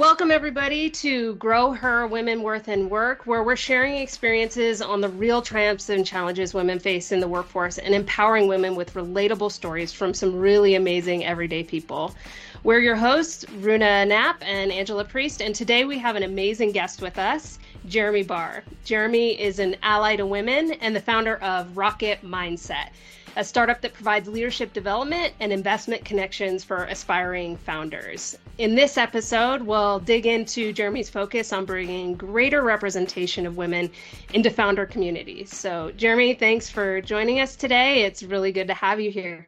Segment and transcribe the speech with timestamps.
[0.00, 5.10] Welcome, everybody, to Grow Her Women Worth and Work, where we're sharing experiences on the
[5.10, 9.92] real triumphs and challenges women face in the workforce and empowering women with relatable stories
[9.92, 12.14] from some really amazing everyday people.
[12.62, 17.02] We're your hosts, Runa Knapp and Angela Priest, and today we have an amazing guest
[17.02, 18.64] with us, Jeremy Barr.
[18.86, 22.88] Jeremy is an ally to women and the founder of Rocket Mindset
[23.36, 28.36] a startup that provides leadership development and investment connections for aspiring founders.
[28.58, 33.90] In this episode, we'll dig into Jeremy's focus on bringing greater representation of women
[34.34, 35.56] into founder communities.
[35.56, 38.02] So, Jeremy, thanks for joining us today.
[38.02, 39.46] It's really good to have you here.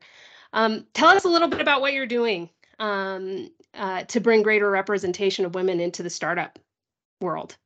[0.52, 4.70] Um, tell us a little bit about what you're doing um, uh, to bring greater
[4.70, 6.58] representation of women into the startup
[7.20, 7.56] world.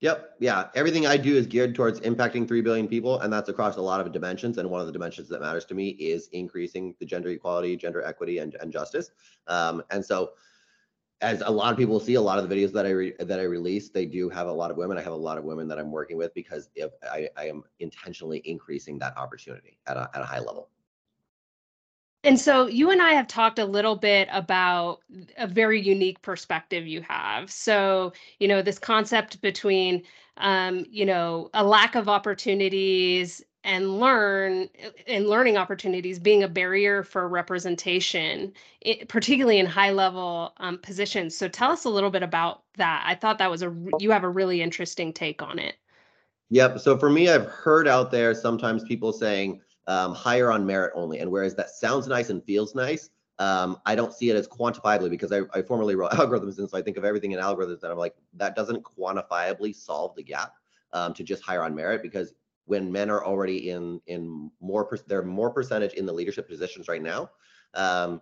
[0.00, 0.36] Yep.
[0.40, 0.68] Yeah.
[0.74, 3.20] Everything I do is geared towards impacting 3 billion people.
[3.20, 4.56] And that's across a lot of dimensions.
[4.56, 8.02] And one of the dimensions that matters to me is increasing the gender equality, gender
[8.02, 9.10] equity, and, and justice.
[9.46, 10.32] Um, and so,
[11.22, 13.38] as a lot of people see, a lot of the videos that I re- that
[13.38, 14.96] I release, they do have a lot of women.
[14.96, 17.62] I have a lot of women that I'm working with because if I, I am
[17.78, 20.70] intentionally increasing that opportunity at a, at a high level.
[22.22, 25.00] And so you and I have talked a little bit about
[25.38, 27.50] a very unique perspective you have.
[27.50, 30.02] So, you know, this concept between,
[30.36, 34.68] um, you know, a lack of opportunities and learn
[35.06, 41.36] and learning opportunities being a barrier for representation, it, particularly in high level um, positions.
[41.36, 43.02] So tell us a little bit about that.
[43.06, 45.76] I thought that was a, you have a really interesting take on it.
[46.50, 46.80] Yep.
[46.80, 49.60] So for me, I've heard out there sometimes people saying,
[49.90, 51.18] um, hire on merit only.
[51.18, 53.10] And whereas that sounds nice and feels nice,
[53.40, 56.58] um, I don't see it as quantifiably because I, I formerly wrote algorithms.
[56.58, 60.14] And so I think of everything in algorithms that I'm like, that doesn't quantifiably solve
[60.14, 60.54] the gap
[60.92, 62.34] um, to just hire on merit because
[62.66, 66.86] when men are already in in more per- they're more percentage in the leadership positions
[66.86, 67.28] right now
[67.74, 68.20] um,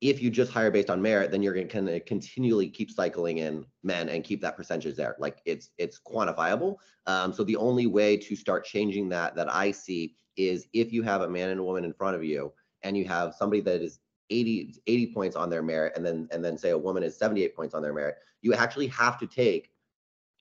[0.00, 3.64] if you just hire based on merit then you're going to continually keep cycling in
[3.82, 5.16] men and keep that percentage there.
[5.18, 6.76] Like it's it's quantifiable.
[7.06, 11.02] Um, so the only way to start changing that that i see is if you
[11.02, 13.82] have a man and a woman in front of you and you have somebody that
[13.82, 13.98] is
[14.30, 17.56] 80 80 points on their merit and then and then say a woman is 78
[17.56, 19.72] points on their merit you actually have to take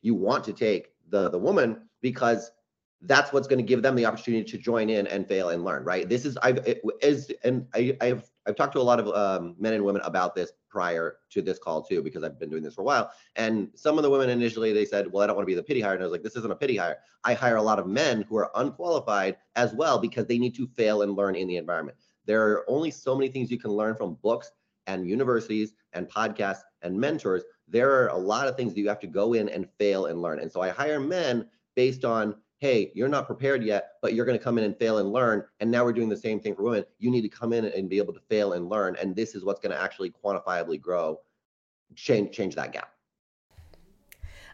[0.01, 2.51] you want to take the the woman because
[3.02, 5.84] that's what's going to give them the opportunity to join in and fail and learn
[5.84, 6.09] right?
[6.09, 9.56] This is i've it, is and I, i've i've talked to a lot of um,
[9.59, 12.75] men and women about this prior to this call too because i've been doing this
[12.75, 13.12] for a while.
[13.35, 15.63] And some of the women initially they said well i don't want to be the
[15.63, 16.97] pity hire and i was like this isn't a pity hire.
[17.24, 20.68] I hire a lot of men who are unqualified as well because they need to
[20.68, 21.97] fail and learn in the environment.
[22.25, 24.52] There are only so many things you can learn from books
[24.88, 27.44] and universities and podcasts and mentors.
[27.68, 30.22] There are a lot of things that you have to go in and fail and
[30.22, 30.40] learn.
[30.40, 34.38] And so i hire men based on hey, you're not prepared yet, but you're going
[34.38, 35.44] to come in and fail and learn.
[35.59, 36.85] And now we're doing the same thing for women.
[36.97, 38.95] You need to come in and be able to fail and learn.
[39.00, 41.19] And this is what's going to actually quantifiably grow,
[41.96, 42.91] change, change that gap.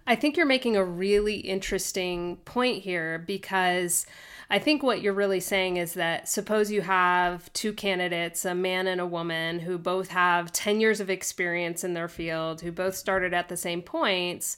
[0.06, 4.06] I think you're making a really interesting point here because
[4.50, 8.88] I think what you're really saying is that suppose you have two candidates, a man
[8.88, 12.96] and a woman, who both have 10 years of experience in their field, who both
[12.96, 14.58] started at the same points.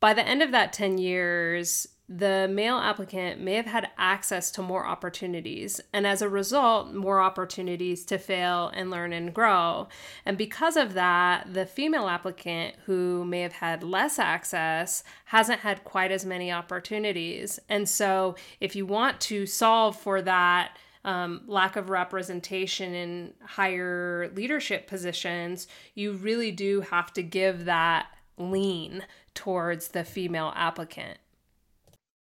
[0.00, 4.62] By the end of that 10 years, the male applicant may have had access to
[4.62, 9.88] more opportunities, and as a result, more opportunities to fail and learn and grow.
[10.26, 15.84] And because of that, the female applicant who may have had less access hasn't had
[15.84, 17.58] quite as many opportunities.
[17.68, 24.30] And so, if you want to solve for that, um, lack of representation in higher
[24.34, 28.06] leadership positions, you really do have to give that
[28.36, 31.18] lean towards the female applicant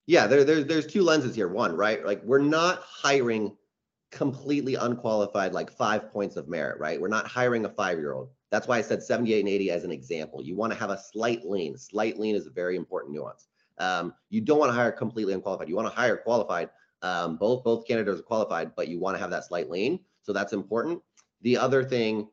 [0.09, 1.47] yeah, there, there, there's two lenses here.
[1.47, 2.03] One, right?
[2.03, 3.55] Like we're not hiring
[4.09, 6.99] completely unqualified, like five points of merit, right?
[6.99, 8.31] We're not hiring a five-year-old.
[8.49, 10.41] That's why I said 78 and 80 as an example.
[10.41, 11.77] You want to have a slight lean.
[11.77, 13.49] Slight lean is a very important nuance.
[13.77, 15.69] Um, you don't want to hire completely unqualified.
[15.69, 16.71] You want to hire qualified.
[17.03, 19.99] Um, both both candidates are qualified, but you want to have that slight lean.
[20.23, 21.03] So that's important.
[21.43, 22.29] The other thing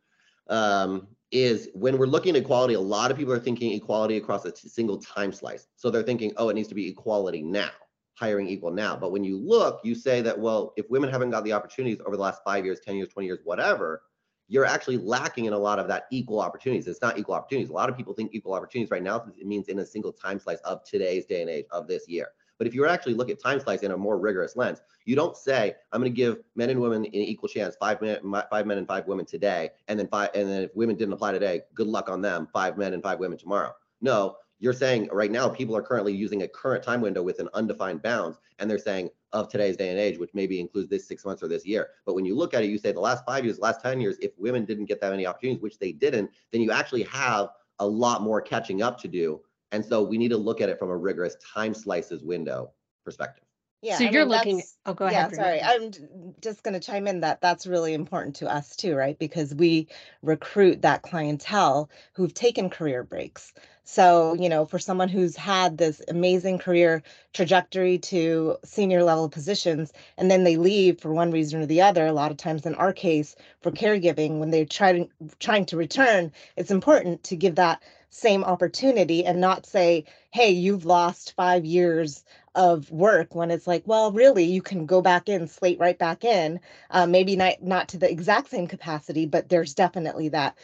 [0.49, 4.44] um, is when we're looking at equality, a lot of people are thinking equality across
[4.44, 5.67] a single time slice.
[5.76, 7.70] So they're thinking, oh, it needs to be equality now,
[8.14, 8.96] hiring equal now.
[8.96, 12.17] But when you look, you say that, well, if women haven't got the opportunities over
[12.17, 14.02] the last five years, 10 years, 20 years, whatever,
[14.49, 16.87] you're actually lacking in a lot of that equal opportunities.
[16.87, 17.70] It's not equal opportunities.
[17.70, 20.38] A lot of people think equal opportunities right now, it means in a single time
[20.38, 22.28] slice of today's day and age of this year.
[22.58, 25.37] But if you actually look at time slice in a more rigorous lens, you don't
[25.37, 28.19] say I'm going to give men and women an equal chance, five men,
[28.50, 31.32] five men and five women today, and then five, and then if women didn't apply
[31.32, 33.73] today, good luck on them, five men and five women tomorrow.
[34.00, 37.49] No, you're saying right now people are currently using a current time window with an
[37.55, 41.25] undefined bounds, and they're saying of today's day and age, which maybe includes this six
[41.25, 41.88] months or this year.
[42.06, 44.17] But when you look at it, you say the last five years, last 10 years,
[44.20, 47.50] if women didn't get that many opportunities, which they didn't, then you actually have
[47.81, 49.41] a lot more catching up to do.
[49.72, 52.72] And so we need to look at it from a rigorous time slices window
[53.04, 53.44] perspective.
[53.82, 53.98] Yeah.
[53.98, 54.62] So I you're mean, looking.
[54.86, 55.30] Oh, go ahead.
[55.32, 55.62] Yeah, sorry.
[55.62, 55.92] I'm
[56.40, 59.18] just going to chime in that that's really important to us too, right?
[59.18, 59.88] Because we
[60.22, 63.52] recruit that clientele who've taken career breaks.
[63.84, 69.92] So, you know, for someone who's had this amazing career trajectory to senior level positions,
[70.16, 72.74] and then they leave for one reason or the other, a lot of times in
[72.74, 75.08] our case, for caregiving, when they're trying
[75.38, 77.80] trying to return, it's important to give that
[78.11, 82.25] same opportunity and not say, hey, you've lost five years
[82.55, 86.25] of work when it's like, well, really, you can go back in, slate right back
[86.25, 86.58] in.
[86.91, 90.56] Uh, maybe not not to the exact same capacity, but there's definitely that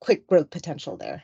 [0.00, 1.22] quick growth potential there.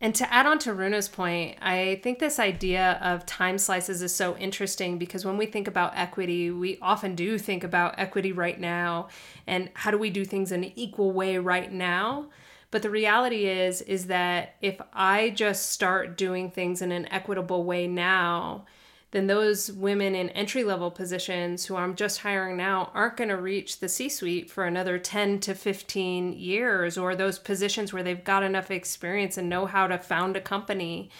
[0.00, 4.14] And to add on to Runa's point, I think this idea of time slices is
[4.14, 8.60] so interesting because when we think about equity, we often do think about equity right
[8.60, 9.08] now
[9.46, 12.26] and how do we do things in an equal way right now.
[12.74, 17.62] But the reality is is that if I just start doing things in an equitable
[17.62, 18.66] way now,
[19.12, 23.36] then those women in entry level positions who I'm just hiring now aren't going to
[23.36, 28.24] reach the C suite for another 10 to 15 years, or those positions where they've
[28.24, 31.10] got enough experience and know how to found a company.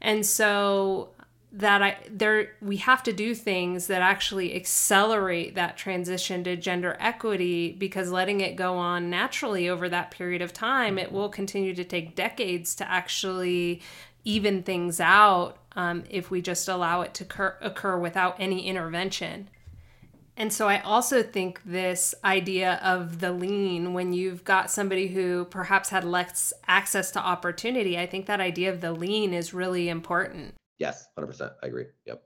[0.00, 1.08] And so
[1.54, 6.96] that I there we have to do things that actually accelerate that transition to gender
[6.98, 11.74] equity because letting it go on naturally over that period of time it will continue
[11.74, 13.82] to take decades to actually
[14.24, 19.48] even things out um, if we just allow it to occur, occur without any intervention.
[20.36, 25.44] And so I also think this idea of the lean, when you've got somebody who
[25.44, 29.88] perhaps had less access to opportunity, I think that idea of the lean is really
[29.88, 30.54] important.
[30.82, 31.52] Yes, 100%.
[31.62, 31.86] I agree.
[32.06, 32.20] Yep.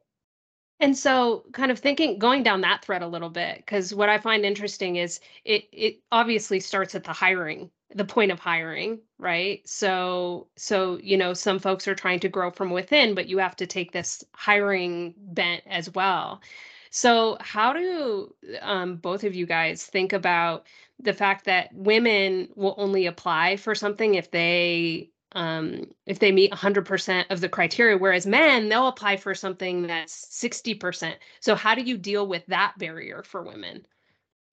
[0.81, 4.17] And so kind of thinking going down that thread a little bit because what I
[4.17, 9.61] find interesting is it it obviously starts at the hiring, the point of hiring, right?
[9.69, 13.57] So so you know some folks are trying to grow from within, but you have
[13.57, 16.41] to take this hiring bent as well.
[16.91, 20.67] So how do um, both of you guys think about
[20.99, 26.53] the fact that women will only apply for something if they um, if they meet
[26.53, 31.83] 100% of the criteria whereas men they'll apply for something that's 60% so how do
[31.83, 33.87] you deal with that barrier for women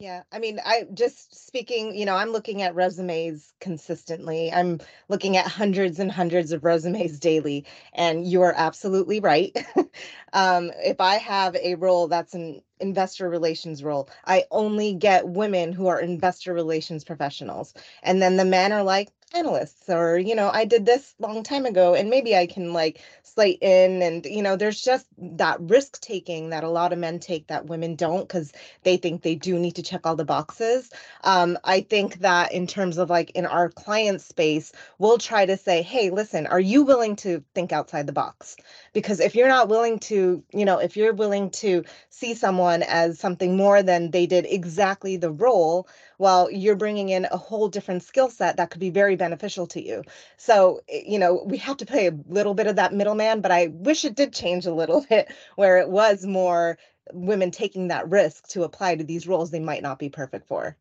[0.03, 4.51] yeah, I mean, I just speaking, you know, I'm looking at resumes consistently.
[4.51, 9.55] I'm looking at hundreds and hundreds of resumes daily, and you are absolutely right.
[10.33, 15.71] um, if I have a role that's an investor relations role, I only get women
[15.71, 17.73] who are investor relations professionals.
[18.01, 21.65] And then the men are like, analysts or you know i did this long time
[21.65, 25.99] ago and maybe i can like slate in and you know there's just that risk
[26.01, 28.53] taking that a lot of men take that women don't because
[28.83, 30.91] they think they do need to check all the boxes.
[31.23, 35.57] Um, i think that in terms of like in our client space we'll try to
[35.57, 38.55] say hey listen are you willing to think outside the box
[38.93, 43.19] because if you're not willing to you know if you're willing to see someone as
[43.19, 45.87] something more than they did exactly the role
[46.19, 49.83] well you're bringing in a whole different skill set that could be very beneficial to
[49.83, 50.03] you.
[50.37, 53.51] So eh, you know we have to play a little bit of that middleman but
[53.51, 56.77] i wish it did change a little bit where it was more
[57.11, 60.77] women taking that risk to apply to these roles they might not be perfect for.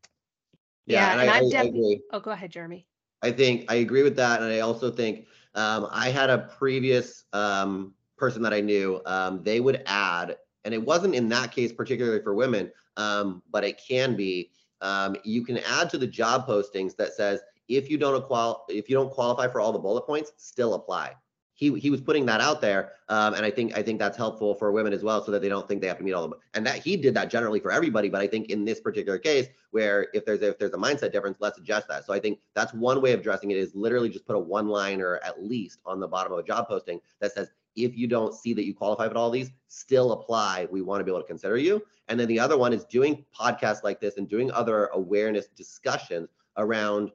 [0.86, 2.86] Yeah, yeah and, and I, I, definitely oh go ahead jeremy.
[3.22, 7.24] I think i agree with that and i also think um, i had a previous
[7.32, 11.72] um, person that i knew um, they would add and it wasn't in that case
[11.72, 14.50] particularly for women um, but it can be
[14.81, 18.88] um, you can add to the job postings that says if you don't qual if
[18.88, 21.12] you don't qualify for all the bullet points, still apply.
[21.55, 24.55] He, he was putting that out there, um, and I think I think that's helpful
[24.55, 26.31] for women as well, so that they don't think they have to meet all of
[26.31, 26.41] them.
[26.55, 29.46] And that he did that generally for everybody, but I think in this particular case,
[29.70, 32.05] where if there's if there's a mindset difference, let's adjust that.
[32.05, 34.67] So I think that's one way of addressing it is literally just put a one
[34.67, 38.34] liner at least on the bottom of a job posting that says if you don't
[38.34, 40.69] see that you qualify for all these, still apply.
[40.70, 41.82] We want to be able to consider you.
[42.08, 46.29] And then the other one is doing podcasts like this and doing other awareness discussions
[46.56, 47.10] around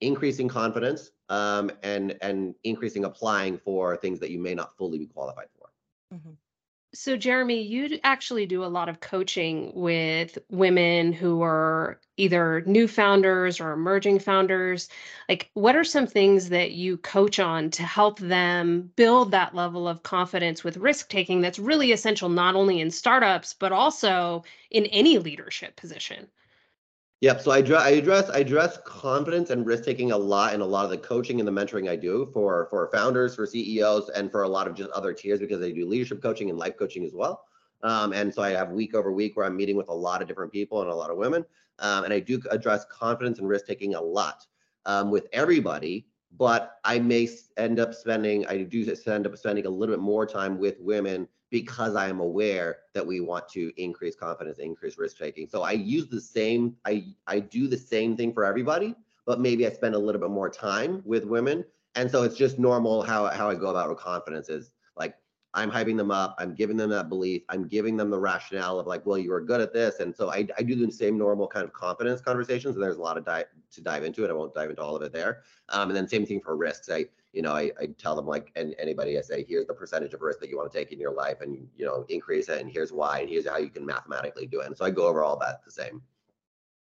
[0.00, 5.06] increasing confidence um, and and increasing applying for things that you may not fully be
[5.06, 5.70] qualified for.
[6.14, 6.32] Mm-hmm.
[6.94, 12.86] So, Jeremy, you actually do a lot of coaching with women who are either new
[12.88, 14.88] founders or emerging founders.
[15.28, 19.88] Like, what are some things that you coach on to help them build that level
[19.88, 24.86] of confidence with risk taking that's really essential, not only in startups, but also in
[24.86, 26.28] any leadership position?
[27.24, 27.40] Yep.
[27.40, 30.84] So I, I address I address confidence and risk taking a lot in a lot
[30.84, 34.42] of the coaching and the mentoring I do for for founders, for CEOs, and for
[34.42, 37.14] a lot of just other tiers because I do leadership coaching and life coaching as
[37.14, 37.46] well.
[37.82, 40.28] Um, and so I have week over week where I'm meeting with a lot of
[40.28, 41.46] different people and a lot of women,
[41.78, 44.46] um, and I do address confidence and risk taking a lot
[44.84, 49.70] um, with everybody but I may end up spending, I do end up spending a
[49.70, 54.16] little bit more time with women because I am aware that we want to increase
[54.16, 55.46] confidence, increase risk taking.
[55.48, 59.64] So I use the same, I, I do the same thing for everybody, but maybe
[59.64, 61.64] I spend a little bit more time with women.
[61.94, 65.14] And so it's just normal how, how I go about with confidence is like,
[65.54, 66.34] I'm hyping them up.
[66.40, 67.42] I'm giving them that belief.
[67.48, 70.00] I'm giving them the rationale of like, well, you are good at this.
[70.00, 72.74] And so I, I do the same normal kind of confidence conversations.
[72.74, 74.30] And there's a lot of dive to dive into it.
[74.30, 75.42] I won't dive into all of it there.
[75.68, 76.90] Um, and then same thing for risks.
[76.90, 77.04] I,
[77.34, 80.22] you know, I, I tell them like, and anybody, I say, here's the percentage of
[80.22, 82.60] risk that you want to take in your life and, you know, increase it.
[82.60, 84.66] And here's why, and here's how you can mathematically do it.
[84.66, 86.00] And so I go over all that the same.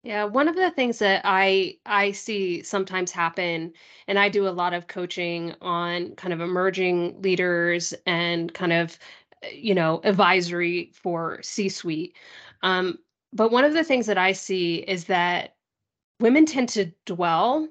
[0.03, 3.71] Yeah, one of the things that I I see sometimes happen,
[4.07, 8.97] and I do a lot of coaching on kind of emerging leaders and kind of,
[9.43, 12.17] uh, you know, advisory for C-suite.
[12.63, 12.97] Um,
[13.31, 15.55] but one of the things that I see is that
[16.19, 17.67] women tend to dwell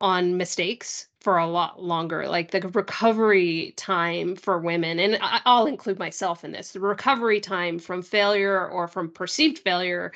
[0.00, 5.98] on mistakes for a lot longer like the recovery time for women and i'll include
[5.98, 10.12] myself in this the recovery time from failure or from perceived failure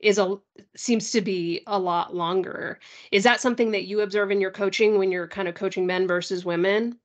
[0.00, 0.36] is a
[0.76, 2.78] seems to be a lot longer.
[3.12, 6.06] Is that something that you observe in your coaching when you're kind of coaching men
[6.06, 6.98] versus women?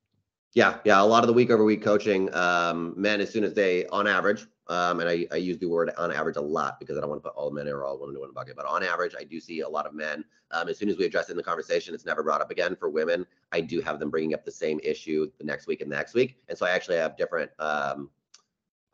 [0.53, 1.01] Yeah, yeah.
[1.01, 4.07] A lot of the week over week coaching, um, men as soon as they, on
[4.07, 7.09] average, um, and I, I use the word on average a lot because I don't
[7.09, 9.23] want to put all men or all women in one bucket, but on average, I
[9.23, 10.23] do see a lot of men.
[10.51, 12.75] Um, as soon as we address it in the conversation, it's never brought up again.
[12.75, 15.91] For women, I do have them bringing up the same issue the next week and
[15.91, 18.09] the next week, and so I actually have different um,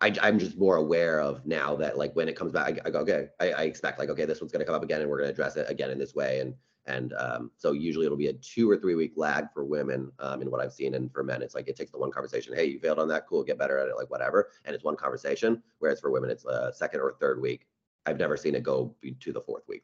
[0.01, 2.91] I, I'm just more aware of now that like when it comes back, I, I
[2.91, 5.09] go, okay, I, I expect like, okay, this one's going to come up again and
[5.09, 6.41] we're going to address it again in this way.
[6.41, 6.53] And,
[6.87, 10.41] and um, so usually it'll be a two or three week lag for women um,
[10.41, 10.95] in what I've seen.
[10.95, 12.55] And for men, it's like it takes the one conversation.
[12.55, 13.27] Hey, you failed on that.
[13.27, 13.43] Cool.
[13.43, 13.95] Get better at it.
[13.95, 14.49] Like whatever.
[14.65, 15.63] And it's one conversation.
[15.79, 17.67] Whereas for women, it's a second or third week.
[18.05, 19.83] I've never seen it go to the fourth week.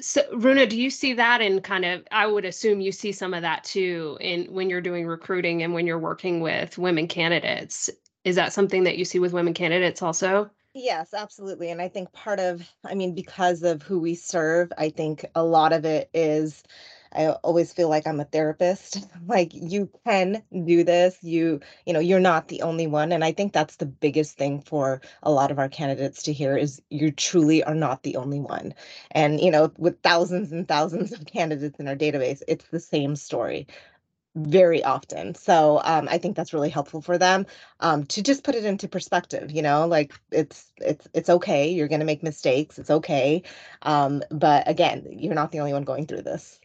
[0.00, 2.02] So, Runa, do you see that in kind of?
[2.10, 5.72] I would assume you see some of that too in when you're doing recruiting and
[5.72, 7.90] when you're working with women candidates.
[8.24, 10.50] Is that something that you see with women candidates also?
[10.76, 11.70] Yes, absolutely.
[11.70, 15.44] And I think part of, I mean, because of who we serve, I think a
[15.44, 16.64] lot of it is
[17.16, 19.06] I always feel like I'm a therapist.
[19.28, 21.16] like you can do this.
[21.22, 23.12] You, you know, you're not the only one.
[23.12, 26.56] And I think that's the biggest thing for a lot of our candidates to hear
[26.56, 28.74] is you truly are not the only one.
[29.12, 33.14] And, you know, with thousands and thousands of candidates in our database, it's the same
[33.14, 33.68] story
[34.36, 35.34] very often.
[35.34, 37.46] So um, I think that's really helpful for them
[37.80, 39.50] um, to just put it into perspective.
[39.50, 41.70] You know, like it's it's it's okay.
[41.70, 42.78] You're going to make mistakes.
[42.78, 43.42] It's okay.
[43.82, 46.60] Um, but again, you're not the only one going through this.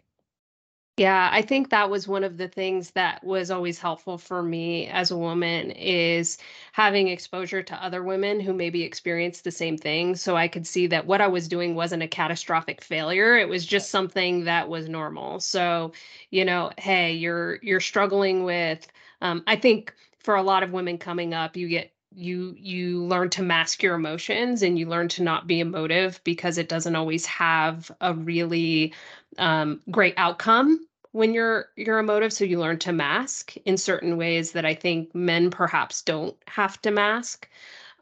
[1.00, 4.88] Yeah, I think that was one of the things that was always helpful for me
[4.88, 6.38] as a woman is
[6.74, 10.18] having exposure to other women who maybe experienced the same thing.
[10.18, 13.38] So I could see that what I was doing wasn't a catastrophic failure.
[13.38, 15.39] It was just something that was normal.
[15.39, 15.94] So,
[16.32, 18.86] you know, hey, you're you're struggling with
[19.22, 23.29] um, I think for a lot of women coming up, you get you you learn
[23.29, 27.25] to mask your emotions and you learn to not be emotive because it doesn't always
[27.25, 28.94] have a really
[29.38, 34.51] um, great outcome when you're you're emotive so you learn to mask in certain ways
[34.51, 37.50] that i think men perhaps don't have to mask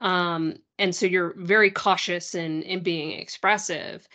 [0.01, 4.07] um, and so you're very cautious in in being expressive.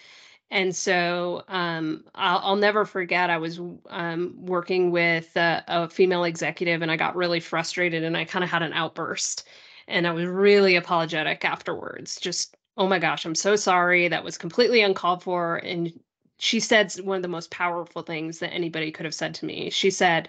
[0.50, 3.58] And so um, I'll, I'll, never forget i was
[3.88, 8.44] um, working with a, a, female executive and i got really frustrated and i kind
[8.44, 9.48] of had an outburst
[9.88, 14.36] and i was really apologetic afterwards just oh my gosh i'm so sorry that was
[14.36, 15.98] completely uncalled for and
[16.42, 19.70] she said one of the most powerful things that anybody could have said to me.
[19.70, 20.28] She said,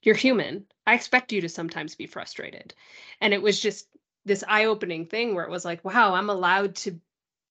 [0.00, 0.66] You're human.
[0.86, 2.74] I expect you to sometimes be frustrated.
[3.20, 3.88] And it was just
[4.24, 7.00] this eye opening thing where it was like, wow, I'm allowed to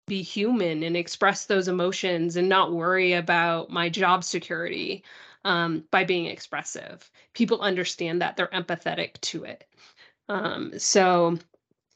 [0.08, 5.04] be human and express those emotions and not worry about my job security
[5.44, 7.12] um, by being expressive.
[7.34, 9.66] People understand that, they're empathetic to it.
[10.30, 11.38] Um, so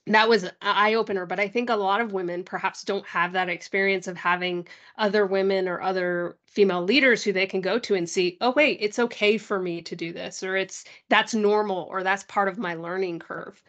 [0.07, 3.31] that was an eye opener but i think a lot of women perhaps don't have
[3.31, 7.95] that experience of having other women or other female leaders who they can go to
[7.95, 11.87] and see oh wait it's okay for me to do this or it's that's normal
[11.89, 13.61] or that's part of my learning curve.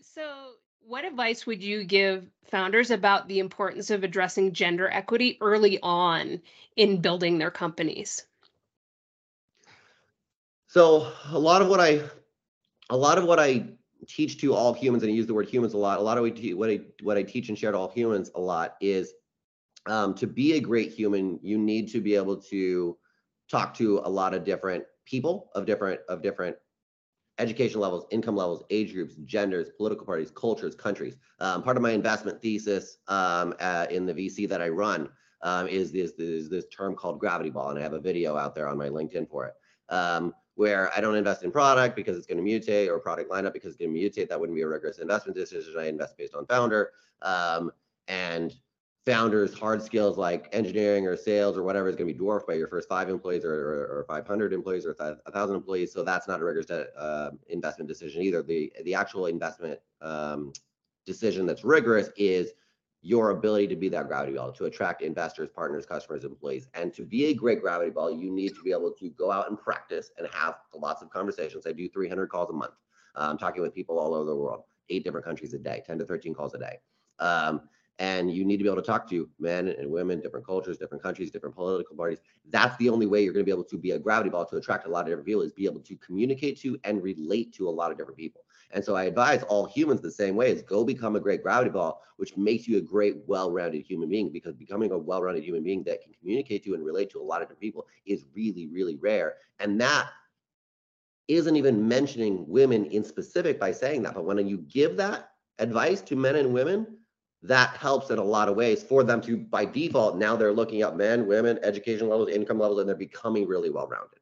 [0.00, 0.52] So
[0.86, 6.40] what advice would you give founders about the importance of addressing gender equity early on
[6.76, 8.26] in building their companies?
[10.68, 12.00] So a lot of what i
[12.90, 13.64] a lot of what i
[14.06, 15.98] teach to all humans, and I use the word humans a lot.
[15.98, 18.76] A lot of what I what I teach and share to all humans a lot
[18.80, 19.14] is
[19.86, 22.96] um, to be a great human, you need to be able to
[23.50, 26.56] talk to a lot of different people of different of different
[27.38, 31.16] education levels, income levels, age groups, genders, political parties, cultures, countries.
[31.40, 35.08] Um, part of my investment thesis um, uh, in the VC that I run
[35.42, 37.70] um, is, this, is this term called gravity ball.
[37.70, 39.54] And I have a video out there on my LinkedIn for it.
[40.54, 43.70] Where I don't invest in product because it's going to mutate or product lineup because
[43.70, 44.28] it's going to mutate.
[44.28, 45.74] That wouldn't be a rigorous investment decision.
[45.78, 46.90] I invest based on founder.
[47.22, 47.72] Um,
[48.08, 48.52] and
[49.04, 52.54] founders hard skills like engineering or sales or whatever is going to be dwarfed by
[52.54, 56.40] your first five employees or, or, or 500 employees or 1000 employees so that's not
[56.40, 60.52] a rigorous uh, investment decision either the the actual investment um,
[61.04, 62.52] decision that's rigorous is
[63.02, 67.04] your ability to be that gravity ball to attract investors partners customers employees and to
[67.04, 70.12] be a great gravity ball you need to be able to go out and practice
[70.18, 72.74] and have lots of conversations i do 300 calls a month
[73.16, 75.98] i'm um, talking with people all over the world eight different countries a day 10
[75.98, 76.78] to 13 calls a day
[77.18, 77.62] um,
[77.98, 81.02] and you need to be able to talk to men and women, different cultures, different
[81.02, 82.18] countries, different political parties.
[82.50, 84.56] That's the only way you're going to be able to be a gravity ball to
[84.56, 87.68] attract a lot of different people is be able to communicate to and relate to
[87.68, 88.44] a lot of different people.
[88.72, 91.70] And so I advise all humans the same way is go become a great gravity
[91.70, 95.82] ball, which makes you a great, well-rounded human being because becoming a well-rounded human being
[95.84, 98.96] that can communicate to and relate to a lot of different people is really, really
[98.96, 99.34] rare.
[99.58, 100.08] And that
[101.28, 104.14] isn't even mentioning women in specific by saying that.
[104.14, 106.86] But when you give that advice to men and women,
[107.42, 110.82] that helps in a lot of ways for them to by default now they're looking
[110.82, 114.20] up men women education levels income levels and they're becoming really well rounded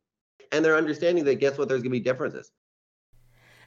[0.53, 2.53] and they're understanding that guess what there's going to be differences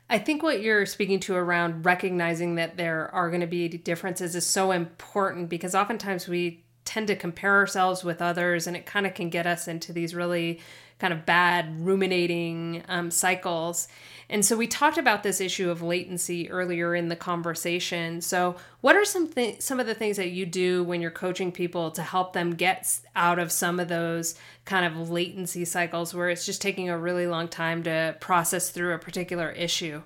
[0.10, 4.36] I think what you're speaking to around recognizing that there are going to be differences
[4.36, 9.08] is so important because oftentimes we tend to compare ourselves with others and it kind
[9.08, 10.60] of can get us into these really
[11.04, 13.90] kind of bad ruminating um, cycles
[14.30, 18.22] and so we talked about this issue of latency earlier in the conversation.
[18.22, 21.52] So what are some th- some of the things that you do when you're coaching
[21.52, 26.30] people to help them get out of some of those kind of latency cycles where
[26.30, 30.02] it's just taking a really long time to process through a particular issue?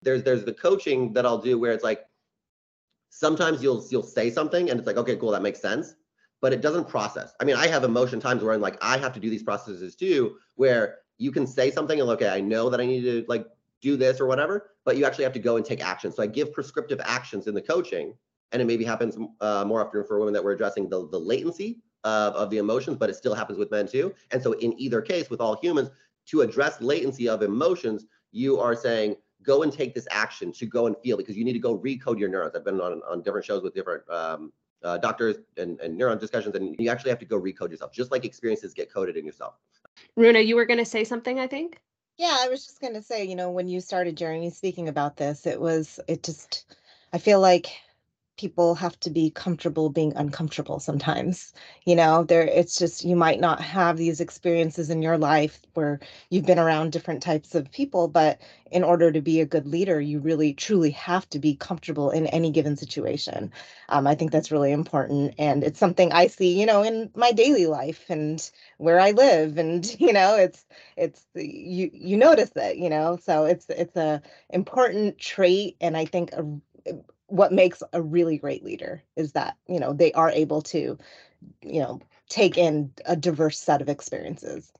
[0.00, 2.06] There's there's the coaching that I'll do where it's like
[3.10, 5.94] sometimes you'll you'll say something and it's like okay cool that makes sense
[6.40, 7.32] but it doesn't process.
[7.40, 9.96] I mean, I have emotion times where I'm like, I have to do these processes
[9.96, 13.46] too, where you can say something and okay, I know that I need to like
[13.80, 16.12] do this or whatever, but you actually have to go and take action.
[16.12, 18.14] So I give prescriptive actions in the coaching,
[18.52, 21.80] and it maybe happens uh, more often for women that we're addressing the, the latency
[22.04, 24.14] of, of the emotions, but it still happens with men too.
[24.30, 25.90] And so in either case, with all humans,
[26.26, 30.86] to address latency of emotions, you are saying, go and take this action to go
[30.86, 32.54] and feel because you need to go recode your neurons.
[32.54, 34.52] I've been on, on different shows with different um,
[34.84, 38.10] uh, doctors and, and neuron discussions, and you actually have to go recode yourself, just
[38.10, 39.54] like experiences get coded in yourself.
[40.16, 41.80] Runa, you were going to say something, I think.
[42.16, 45.16] Yeah, I was just going to say, you know, when you started Jeremy speaking about
[45.16, 46.64] this, it was, it just,
[47.12, 47.68] I feel like
[48.38, 51.52] people have to be comfortable being uncomfortable sometimes
[51.84, 52.24] you know?
[52.24, 56.58] There it's just you might not have these experiences in your life where you've been
[56.58, 60.52] around different types of people but in order to be a good leader you really
[60.54, 63.52] truly have to be comfortable in any given situation.
[63.90, 67.32] Um, i think that's really important and it's something i see you know in my
[67.32, 70.64] daily life and where i live and you know it's
[70.96, 73.18] it's you you notice it you know?
[73.22, 76.44] So it's it's a important trait and i think a
[77.28, 80.98] what makes a really great leader is that you know they are able to
[81.62, 84.72] you know take in a diverse set of experiences.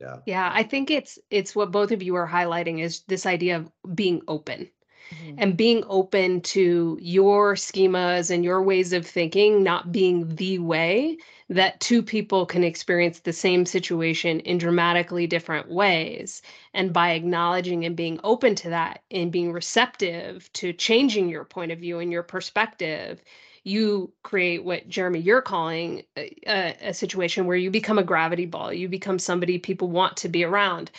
[0.00, 0.16] Yeah.
[0.24, 3.70] Yeah i think it's it's what both of you are highlighting is this idea of
[3.94, 4.70] being open
[5.10, 5.34] mm-hmm.
[5.38, 11.16] and being open to your schemas and your ways of thinking not being the way
[11.50, 16.42] that two people can experience the same situation in dramatically different ways.
[16.72, 21.72] And by acknowledging and being open to that and being receptive to changing your point
[21.72, 23.20] of view and your perspective,
[23.64, 28.72] you create what Jeremy you're calling a, a, situation where you become a gravity ball.
[28.72, 30.90] You become somebody people want to be around.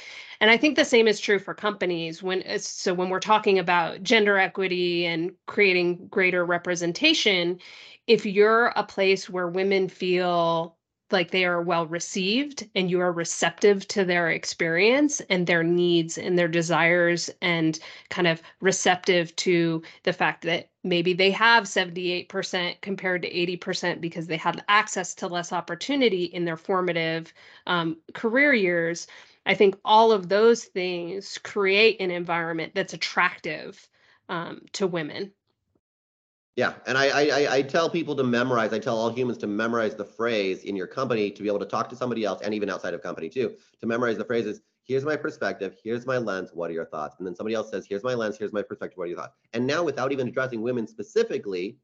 [0.41, 4.01] And I think the same is true for companies when so when we're talking about
[4.01, 7.59] gender equity and creating greater representation,
[8.07, 10.77] if you're a place where women feel
[11.11, 16.17] like they are well received and you are receptive to their experience and their needs
[16.17, 22.81] and their desires and kind of receptive to the fact that maybe they have 78%
[22.81, 27.33] compared to 80% because they had access to less opportunity in their formative
[27.67, 29.05] um, career years
[29.45, 33.87] i think all of those things create an environment that's attractive
[34.29, 35.31] um, to women
[36.57, 38.73] yeah, and I, I I tell people to memorize.
[38.73, 41.65] I tell all humans to memorize the phrase in your company to be able to
[41.65, 43.55] talk to somebody else, and even outside of company too.
[43.79, 44.61] To memorize the phrases.
[44.83, 45.77] Here's my perspective.
[45.81, 46.51] Here's my lens.
[46.53, 47.15] What are your thoughts?
[47.19, 48.37] And then somebody else says, "Here's my lens.
[48.37, 48.97] Here's my perspective.
[48.97, 51.77] What are your thoughts?" And now, without even addressing women specifically,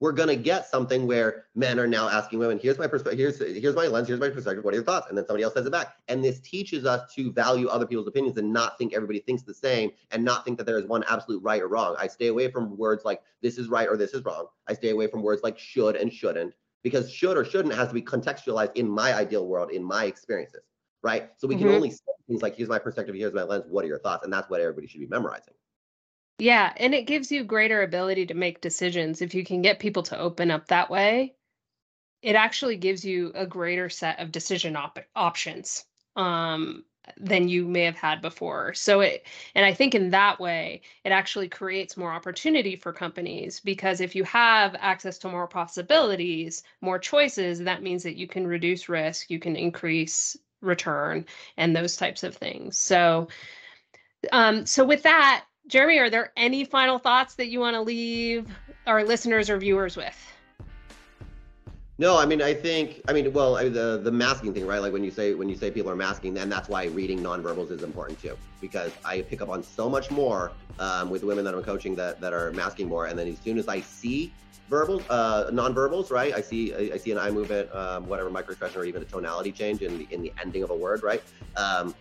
[0.00, 3.38] we're going to get something where men are now asking women, here's my perspective, here's,
[3.38, 5.06] here's my lens, here's my perspective, what are your thoughts?
[5.08, 5.94] And then somebody else says it back.
[6.08, 9.54] And this teaches us to value other people's opinions and not think everybody thinks the
[9.54, 11.96] same and not think that there is one absolute right or wrong.
[11.98, 14.46] I stay away from words like this is right or this is wrong.
[14.66, 16.54] I stay away from words like should and shouldn't.
[16.82, 20.62] because should or shouldn't has to be contextualized in my ideal world, in my experiences,
[21.02, 21.30] right?
[21.36, 21.76] So we can mm-hmm.
[21.76, 24.24] only say things like, here's my perspective, here's my lens, what are your thoughts?
[24.24, 25.54] And that's what everybody should be memorizing.
[26.40, 30.02] Yeah, and it gives you greater ability to make decisions if you can get people
[30.04, 31.36] to open up that way.
[32.22, 35.84] It actually gives you a greater set of decision op- options.
[36.16, 36.84] Um,
[37.18, 38.74] than you may have had before.
[38.74, 43.60] So it and I think in that way it actually creates more opportunity for companies
[43.60, 48.46] because if you have access to more possibilities, more choices, that means that you can
[48.46, 51.26] reduce risk, you can increase return
[51.56, 52.78] and those types of things.
[52.78, 53.28] So
[54.32, 58.48] um so with that, Jeremy, are there any final thoughts that you want to leave
[58.86, 60.16] our listeners or viewers with?
[61.96, 64.80] No, I mean, I think, I mean, well, the the masking thing, right?
[64.80, 67.70] Like when you say when you say people are masking, then that's why reading nonverbals
[67.70, 71.54] is important too, because I pick up on so much more um, with women that
[71.54, 74.32] I'm coaching that that are masking more, and then as soon as I see
[74.68, 76.32] verbal, uh, nonverbals, right?
[76.34, 79.52] I see I, I see an eye movement, um, whatever microexpression, or even a tonality
[79.52, 81.22] change in the in the ending of a word, right?
[81.56, 81.94] Um,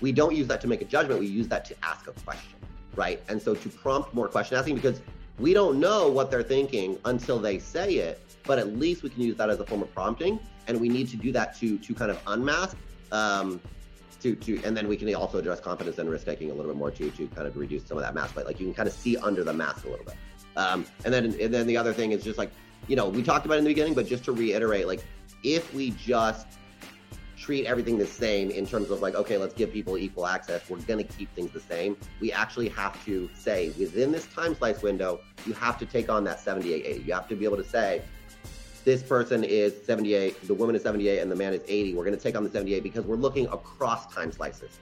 [0.00, 1.20] we don't use that to make a judgment.
[1.20, 2.58] We use that to ask a question,
[2.96, 3.20] right?
[3.28, 5.00] And so to prompt more question asking, because
[5.38, 9.22] we don't know what they're thinking until they say it but at least we can
[9.22, 10.38] use that as a form of prompting.
[10.66, 12.76] And we need to do that to to kind of unmask.
[13.12, 13.60] Um,
[14.20, 16.78] to, to and then we can also address confidence and risk taking a little bit
[16.78, 18.34] more to to kind of reduce some of that mask.
[18.34, 20.16] But like you can kind of see under the mask a little bit.
[20.56, 22.50] Um, and then and then the other thing is just like
[22.86, 25.04] you know we talked about in the beginning, but just to reiterate, like
[25.42, 26.46] if we just
[27.36, 30.68] treat everything the same in terms of like, okay, let's give people equal access.
[30.68, 31.96] We're going to keep things the same.
[32.20, 36.24] We actually have to say within this time slice window, you have to take on
[36.24, 37.02] that 78 80.
[37.02, 38.02] You have to be able to say,
[38.84, 41.94] this person is 78, the woman is 78, and the man is 80.
[41.94, 44.78] We're going to take on the 78 because we're looking across time slices.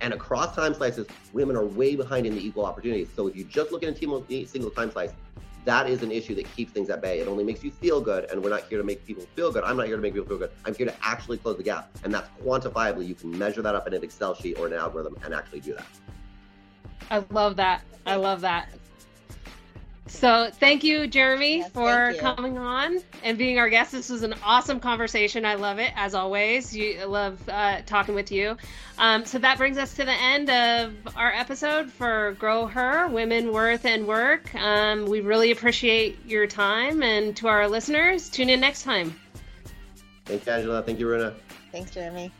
[0.00, 3.08] And across time slices, women are way behind in the equal opportunities.
[3.14, 5.12] So if you just look at a single time slice,
[5.64, 7.20] that is an issue that keeps things at bay.
[7.20, 9.64] It only makes you feel good, and we're not here to make people feel good.
[9.64, 10.50] I'm not here to make people feel good.
[10.64, 13.06] I'm here to actually close the gap, and that's quantifiably.
[13.06, 15.74] You can measure that up in an Excel sheet or an algorithm and actually do
[15.74, 15.86] that.
[17.10, 17.82] I love that.
[18.06, 18.68] I love that.
[20.08, 22.18] So thank you, Jeremy, yes, for you.
[22.18, 23.92] coming on and being our guest.
[23.92, 25.44] This was an awesome conversation.
[25.46, 26.74] I love it as always.
[26.74, 28.56] You love uh, talking with you.
[28.98, 33.52] Um, so that brings us to the end of our episode for Grow Her Women
[33.52, 34.52] Worth and Work.
[34.56, 39.18] Um, we really appreciate your time, and to our listeners, tune in next time.
[40.24, 40.82] Thanks, Angela.
[40.82, 41.34] Thank you, Runa.
[41.70, 42.32] Thanks, Jeremy.